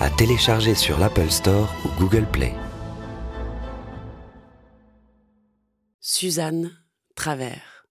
[0.00, 2.52] à télécharger sur l'Apple Store ou Google Play.
[6.00, 6.72] Suzanne
[7.14, 7.86] Travers.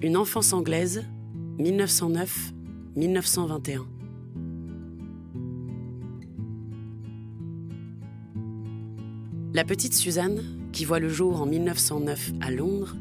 [0.00, 1.04] Une enfance anglaise,
[1.58, 3.84] 1909-1921.
[9.54, 12.96] La petite Suzanne, qui voit le jour en 1909 à Londres,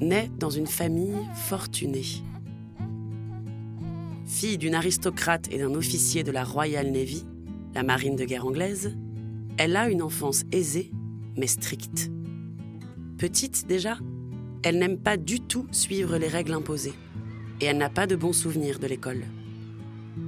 [0.00, 2.04] naît dans une famille fortunée.
[4.42, 7.24] Fille d'une aristocrate et d'un officier de la Royal Navy,
[7.76, 8.92] la marine de guerre anglaise,
[9.56, 10.90] elle a une enfance aisée
[11.36, 12.10] mais stricte.
[13.18, 13.98] Petite déjà,
[14.64, 16.94] elle n'aime pas du tout suivre les règles imposées
[17.60, 19.22] et elle n'a pas de bons souvenirs de l'école.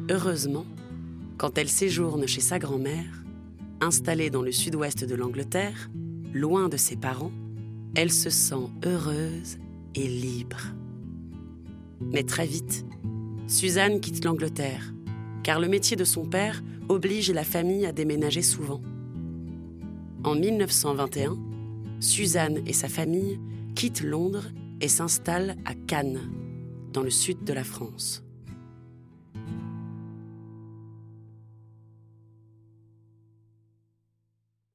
[0.08, 0.66] Heureusement,
[1.36, 3.24] quand elle séjourne chez sa grand-mère,
[3.80, 5.90] Installée dans le sud-ouest de l'Angleterre,
[6.32, 7.32] loin de ses parents,
[7.96, 9.58] elle se sent heureuse
[9.96, 10.60] et libre.
[12.00, 12.84] Mais très vite,
[13.46, 14.94] Suzanne quitte l'Angleterre,
[15.42, 18.80] car le métier de son père oblige la famille à déménager souvent.
[20.24, 21.36] En 1921,
[22.00, 23.38] Suzanne et sa famille
[23.74, 24.46] quittent Londres
[24.80, 26.32] et s'installent à Cannes,
[26.92, 28.22] dans le sud de la France.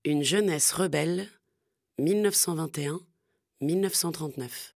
[0.05, 1.27] Une jeunesse rebelle,
[1.99, 4.73] 1921-1939.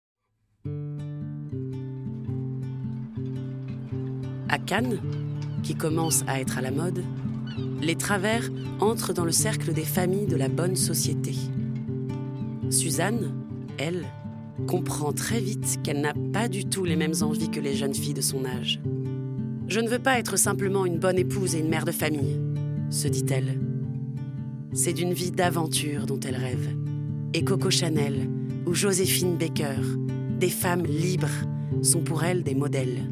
[4.54, 5.00] À Cannes,
[5.64, 7.02] qui commence à être à la mode,
[7.82, 11.34] les travers entrent dans le cercle des familles de la bonne société.
[12.70, 13.34] Suzanne,
[13.78, 14.04] elle,
[14.68, 18.14] comprend très vite qu'elle n'a pas du tout les mêmes envies que les jeunes filles
[18.14, 18.80] de son âge.
[19.66, 22.40] Je ne veux pas être simplement une bonne épouse et une mère de famille,
[22.90, 23.58] se dit-elle.
[24.72, 26.76] C'est d'une vie d'aventure dont elle rêve.
[27.32, 28.30] Et Coco Chanel
[28.66, 29.80] ou Joséphine Baker,
[30.38, 31.42] des femmes libres,
[31.82, 33.10] sont pour elle des modèles.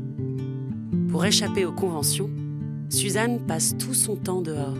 [1.12, 2.30] Pour échapper aux conventions,
[2.88, 4.78] Suzanne passe tout son temps dehors.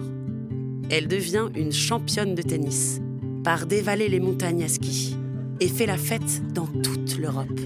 [0.91, 3.03] Elle devient une championne de tennis,
[3.45, 5.15] part dévaler les montagnes à ski
[5.61, 7.61] et fait la fête dans toute l'Europe.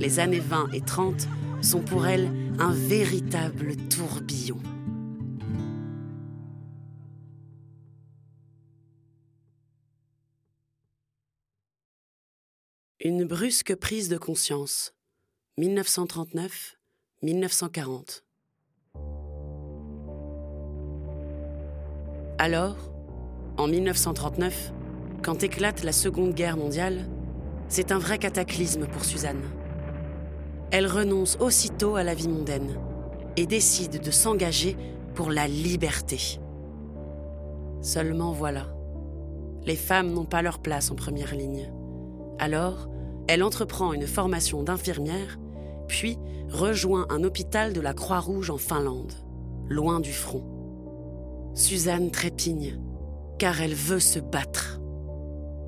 [0.00, 1.28] Les années 20 et 30
[1.62, 2.28] sont pour elle
[2.58, 4.58] un véritable tourbillon.
[12.98, 14.92] Une brusque prise de conscience.
[17.24, 18.22] 1939-1940.
[22.38, 22.76] Alors,
[23.56, 24.72] en 1939,
[25.22, 27.08] quand éclate la Seconde Guerre mondiale,
[27.68, 29.42] c'est un vrai cataclysme pour Suzanne.
[30.72, 32.76] Elle renonce aussitôt à la vie mondaine
[33.36, 34.76] et décide de s'engager
[35.14, 36.40] pour la liberté.
[37.82, 38.66] Seulement voilà,
[39.64, 41.72] les femmes n'ont pas leur place en première ligne.
[42.38, 42.88] Alors,
[43.28, 45.38] elle entreprend une formation d'infirmière,
[45.92, 46.16] puis
[46.48, 49.12] rejoint un hôpital de la Croix-Rouge en Finlande,
[49.68, 50.42] loin du front.
[51.54, 52.80] Suzanne trépigne,
[53.38, 54.80] car elle veut se battre.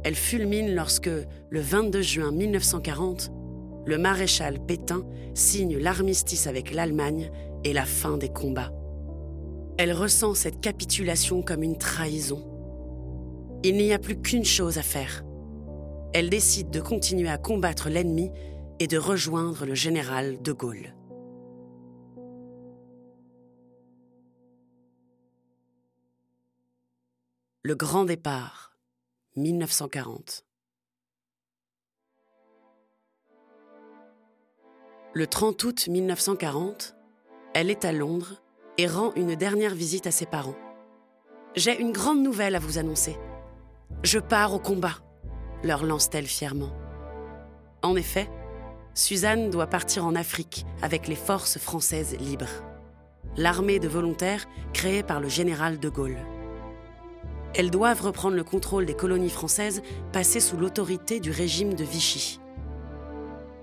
[0.03, 1.11] Elle fulmine lorsque,
[1.51, 3.31] le 22 juin 1940,
[3.85, 7.31] le maréchal Pétain signe l'armistice avec l'Allemagne
[7.63, 8.73] et la fin des combats.
[9.77, 12.43] Elle ressent cette capitulation comme une trahison.
[13.63, 15.23] Il n'y a plus qu'une chose à faire,
[16.15, 18.31] elle décide de continuer à combattre l'ennemi
[18.85, 20.95] et de rejoindre le général de Gaulle.
[27.63, 28.77] Le grand départ,
[29.37, 30.45] 1940.
[35.15, 36.95] Le 30 août 1940,
[37.55, 38.43] elle est à Londres
[38.77, 40.59] et rend une dernière visite à ses parents.
[41.57, 43.17] J'ai une grande nouvelle à vous annoncer.
[44.03, 44.99] Je pars au combat
[45.63, 46.75] leur lance-t-elle fièrement.
[47.83, 48.29] En effet,
[48.97, 52.63] Suzanne doit partir en Afrique avec les forces françaises libres,
[53.37, 56.19] l'armée de volontaires créée par le général de Gaulle.
[57.57, 59.83] Elles doivent reprendre le contrôle des colonies françaises
[60.13, 62.39] passées sous l'autorité du régime de Vichy.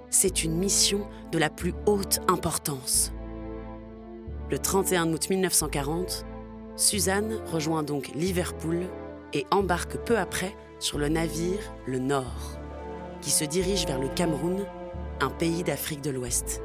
[0.10, 3.13] C'est une mission de la plus haute importance.
[4.50, 6.25] Le 31 août 1940,
[6.75, 8.81] Suzanne rejoint donc Liverpool
[9.31, 12.60] et embarque peu après sur le navire le Nord,
[13.22, 14.66] qui se dirige vers le Cameroun,
[15.21, 16.62] un pays d'Afrique de l'Ouest.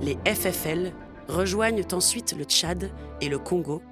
[0.00, 0.92] Les FFL
[1.28, 2.90] rejoignent ensuite le Tchad
[3.20, 3.82] et le Congo,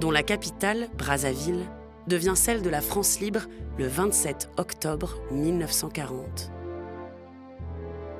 [0.00, 1.66] dont la capitale, Brazzaville,
[2.06, 3.42] devient celle de la France libre
[3.78, 6.50] le 27 octobre 1940.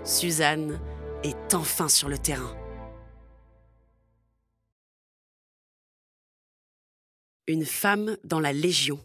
[0.04, 0.80] Suzanne
[1.22, 2.54] est enfin sur le terrain.
[7.46, 9.00] Une femme dans la Légion,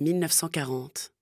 [0.00, 1.12] 1940.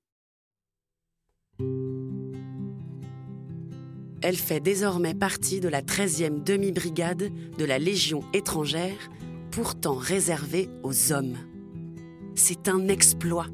[4.23, 9.11] Elle fait désormais partie de la 13e demi-brigade de la Légion étrangère,
[9.51, 11.37] pourtant réservée aux hommes.
[12.35, 13.47] C'est un exploit.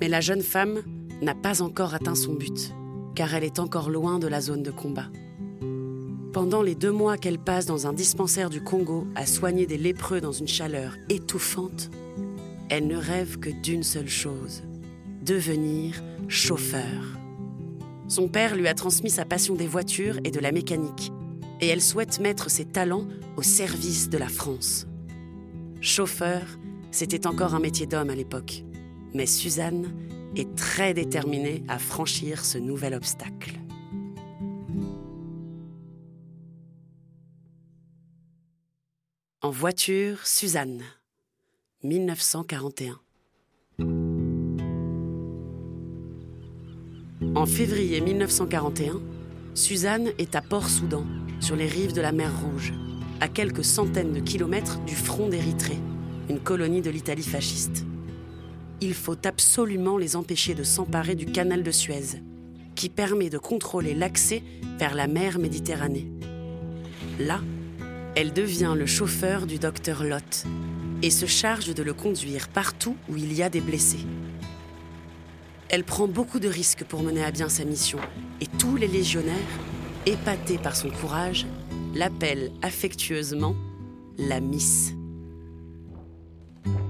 [0.00, 0.82] Mais la jeune femme
[1.22, 2.72] n'a pas encore atteint son but,
[3.14, 5.10] car elle est encore loin de la zone de combat.
[6.32, 10.20] Pendant les deux mois qu'elle passe dans un dispensaire du Congo à soigner des lépreux
[10.20, 11.90] dans une chaleur étouffante,
[12.68, 14.62] elle ne rêve que d'une seule chose,
[15.24, 17.18] devenir chauffeur.
[18.08, 21.12] Son père lui a transmis sa passion des voitures et de la mécanique,
[21.60, 23.06] et elle souhaite mettre ses talents
[23.36, 24.86] au service de la France.
[25.82, 26.42] Chauffeur,
[26.90, 28.64] c'était encore un métier d'homme à l'époque,
[29.12, 29.94] mais Suzanne
[30.36, 33.52] est très déterminée à franchir ce nouvel obstacle.
[39.42, 40.82] En voiture, Suzanne,
[41.82, 42.98] 1941.
[47.38, 49.00] En février 1941,
[49.54, 51.04] Suzanne est à Port-Soudan,
[51.38, 52.74] sur les rives de la mer Rouge,
[53.20, 55.78] à quelques centaines de kilomètres du front d'Érythrée,
[56.28, 57.86] une colonie de l'Italie fasciste.
[58.80, 62.20] Il faut absolument les empêcher de s'emparer du canal de Suez,
[62.74, 64.42] qui permet de contrôler l'accès
[64.80, 66.10] vers la mer Méditerranée.
[67.20, 67.40] Là,
[68.16, 70.44] elle devient le chauffeur du docteur Lott
[71.02, 74.04] et se charge de le conduire partout où il y a des blessés.
[75.70, 77.98] Elle prend beaucoup de risques pour mener à bien sa mission
[78.40, 79.34] et tous les légionnaires,
[80.06, 81.46] épatés par son courage,
[81.94, 83.54] l'appellent affectueusement
[84.16, 84.94] la Miss.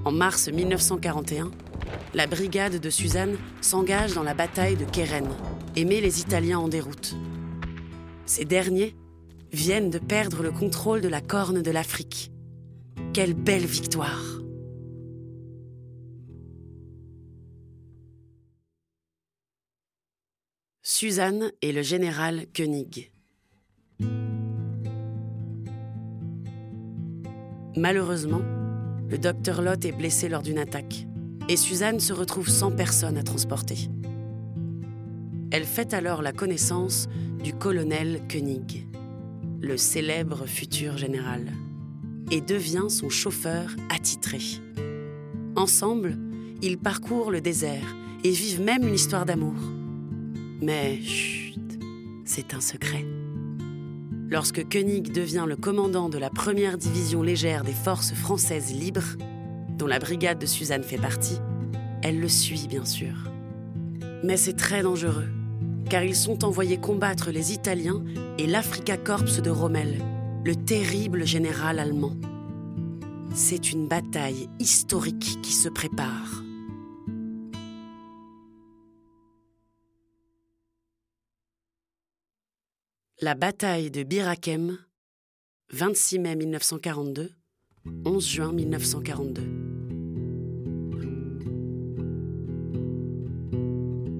[0.05, 1.51] En mars 1941,
[2.15, 5.29] la brigade de Suzanne s'engage dans la bataille de Keren
[5.75, 7.17] et met les Italiens en déroute.
[8.27, 8.95] Ces derniers
[9.53, 12.31] viennent de perdre le contrôle de la corne de l'Afrique.
[13.13, 14.23] Quelle belle victoire
[21.01, 23.13] Suzanne et le général Koenig.
[27.77, 28.43] Malheureusement,
[29.09, 31.07] le docteur Lott est blessé lors d'une attaque
[31.49, 33.89] et Suzanne se retrouve sans personne à transporter.
[35.53, 37.09] Elle fait alors la connaissance
[37.45, 38.89] du colonel Koenig
[39.61, 41.53] le célèbre futur général,
[42.33, 44.41] et devient son chauffeur attitré.
[45.55, 46.19] Ensemble,
[46.61, 47.95] ils parcourent le désert
[48.25, 49.78] et vivent même une histoire d'amour.
[50.61, 51.79] Mais chut,
[52.25, 53.05] c'est un secret.
[54.31, 59.17] Lorsque Koenig devient le commandant de la première division légère des forces françaises libres,
[59.79, 61.39] dont la brigade de Suzanne fait partie,
[62.03, 63.15] elle le suit bien sûr.
[64.23, 65.29] Mais c'est très dangereux
[65.89, 68.03] car ils sont envoyés combattre les Italiens
[68.39, 70.03] et l'Africa Corps de Rommel,
[70.45, 72.13] le terrible général allemand.
[73.35, 76.38] C'est une bataille historique qui se prépare.
[83.21, 84.79] La bataille de Birakem,
[85.73, 87.33] 26 mai 1942,
[88.05, 89.43] 11 juin 1942.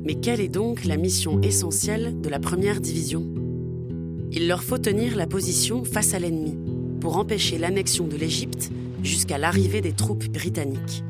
[0.05, 3.25] Mais quelle est donc la mission essentielle de la première division?
[4.33, 6.59] Il leur faut tenir la position face à l'ennemi
[7.01, 8.73] pour empêcher l'annexion de l'Égypte
[9.05, 11.05] jusqu'à l'arrivée des troupes britanniques.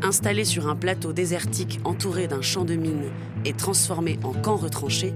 [0.00, 3.10] Installés sur un plateau désertique entouré d'un champ de mines
[3.44, 5.12] et transformés en camp retranché,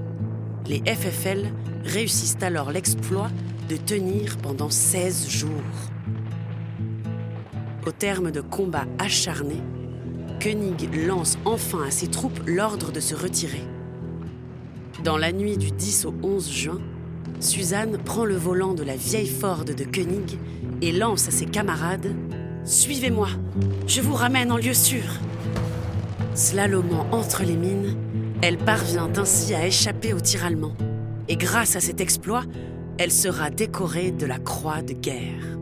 [0.66, 1.52] les FFL
[1.84, 3.30] réussissent alors l'exploit
[3.68, 5.50] de tenir pendant 16 jours.
[7.86, 9.62] Au terme de combats acharnés,
[10.40, 13.64] Koenig lance enfin à ses troupes l'ordre de se retirer.
[15.04, 16.80] Dans la nuit du 10 au 11 juin,
[17.40, 20.38] Suzanne prend le volant de la vieille Ford de Koenig
[20.80, 22.14] et lance à ses camarades
[22.64, 23.28] Suivez-moi,
[23.88, 25.02] je vous ramène en lieu sûr.
[26.34, 27.96] Slalomant entre les mines,
[28.42, 30.74] elle parvient ainsi à échapper au tir allemand.
[31.28, 32.44] Et grâce à cet exploit,
[32.98, 35.52] elle sera décorée de la Croix de guerre.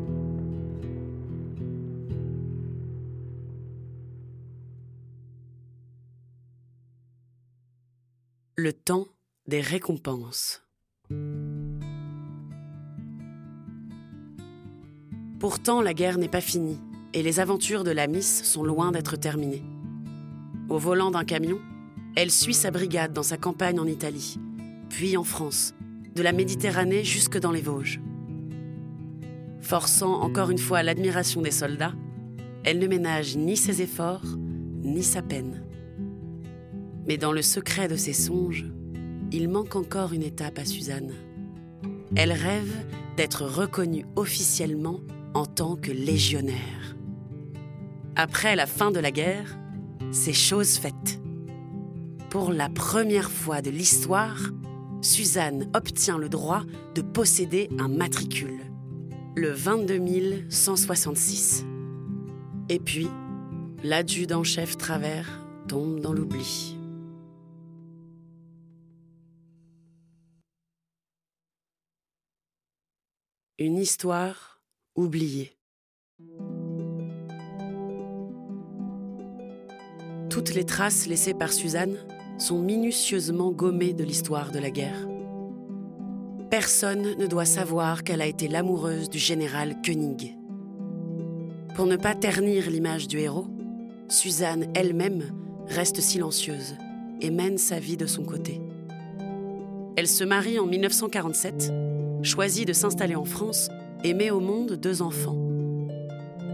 [8.61, 9.07] le temps
[9.47, 10.63] des récompenses.
[15.39, 16.79] Pourtant, la guerre n'est pas finie
[17.15, 19.65] et les aventures de la Miss sont loin d'être terminées.
[20.69, 21.59] Au volant d'un camion,
[22.17, 24.39] elle suit sa brigade dans sa campagne en Italie,
[24.89, 25.75] puis en France,
[26.15, 28.01] de la Méditerranée jusque dans les Vosges.
[29.61, 31.95] Forçant encore une fois l'admiration des soldats,
[32.65, 34.25] elle ne ménage ni ses efforts,
[34.83, 35.63] ni sa peine.
[37.07, 38.67] Mais dans le secret de ses songes,
[39.33, 41.13] il manque encore une étape à Suzanne.
[42.17, 42.73] Elle rêve
[43.17, 45.01] d'être reconnue officiellement
[45.35, 46.97] en tant que légionnaire.
[48.17, 49.57] Après la fin de la guerre,
[50.11, 51.20] c'est chose faite.
[52.31, 54.39] Pour la première fois de l'histoire,
[55.03, 56.63] Suzanne obtient le droit
[56.95, 58.61] de posséder un matricule,
[59.35, 61.65] le 22 166.
[62.69, 63.09] Et puis,
[63.83, 66.79] l'adjudant-chef Travers tombe dans l'oubli.
[73.59, 74.63] Une histoire
[74.95, 75.59] oubliée.
[80.31, 81.99] Toutes les traces laissées par Suzanne
[82.41, 85.07] sont minutieusement gommées de l'histoire de la guerre.
[86.51, 90.37] Personne ne doit savoir qu'elle a été l'amoureuse du général Koenig.
[91.75, 93.47] Pour ne pas ternir l'image du héros,
[94.09, 95.23] Suzanne elle-même
[95.69, 96.75] reste silencieuse
[97.21, 98.61] et mène sa vie de son côté.
[99.97, 101.73] Elle se marie en 1947,
[102.23, 103.69] choisit de s'installer en France
[104.03, 105.39] et met au monde deux enfants.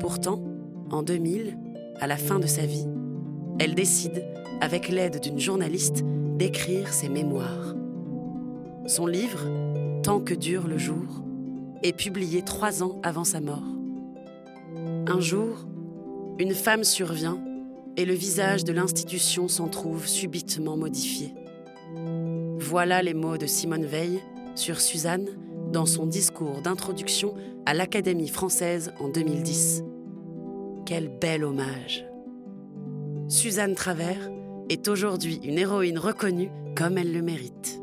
[0.00, 0.42] Pourtant,
[0.90, 1.56] en 2000,
[2.00, 2.86] à la fin de sa vie,
[3.58, 4.24] elle décide,
[4.60, 6.04] avec l'aide d'une journaliste,
[6.36, 7.74] d'écrire ses mémoires.
[8.86, 9.40] Son livre,
[10.06, 11.24] Tant que dure le jour,
[11.82, 13.64] est publié trois ans avant sa mort.
[15.08, 15.66] Un jour,
[16.38, 17.40] une femme survient
[17.96, 21.34] et le visage de l'institution s'en trouve subitement modifié.
[22.58, 24.20] Voilà les mots de Simone Veil
[24.54, 25.26] sur Suzanne
[25.72, 27.34] dans son discours d'introduction
[27.66, 29.82] à l'Académie française en 2010.
[30.84, 32.06] Quel bel hommage
[33.26, 34.30] Suzanne Travers
[34.68, 37.80] est aujourd'hui une héroïne reconnue comme elle le mérite.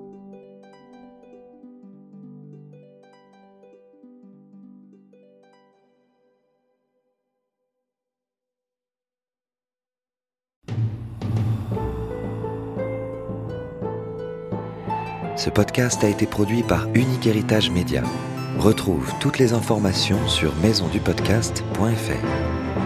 [15.36, 18.04] Ce podcast a été produit par Unique Héritage Média.
[18.60, 22.83] Retrouve toutes les informations sur maisondupodcast.fr.